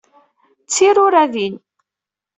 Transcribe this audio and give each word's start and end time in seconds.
D 0.63 0.67
tiruradin. 0.73 1.55